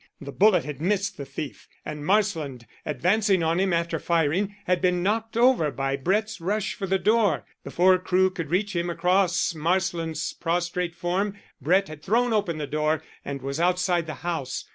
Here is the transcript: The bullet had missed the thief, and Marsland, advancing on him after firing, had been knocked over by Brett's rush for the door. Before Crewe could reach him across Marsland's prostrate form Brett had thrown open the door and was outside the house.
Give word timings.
The 0.19 0.31
bullet 0.31 0.65
had 0.65 0.81
missed 0.81 1.17
the 1.17 1.27
thief, 1.27 1.67
and 1.85 2.03
Marsland, 2.03 2.65
advancing 2.87 3.43
on 3.43 3.59
him 3.59 3.71
after 3.71 3.99
firing, 3.99 4.55
had 4.65 4.81
been 4.81 5.03
knocked 5.03 5.37
over 5.37 5.69
by 5.69 5.95
Brett's 5.95 6.41
rush 6.41 6.73
for 6.73 6.87
the 6.87 6.97
door. 6.97 7.45
Before 7.63 7.99
Crewe 7.99 8.31
could 8.31 8.49
reach 8.49 8.75
him 8.75 8.89
across 8.89 9.53
Marsland's 9.53 10.33
prostrate 10.33 10.95
form 10.95 11.37
Brett 11.61 11.87
had 11.87 12.01
thrown 12.01 12.33
open 12.33 12.57
the 12.57 12.65
door 12.65 13.03
and 13.23 13.43
was 13.43 13.59
outside 13.59 14.07
the 14.07 14.15
house. 14.25 14.65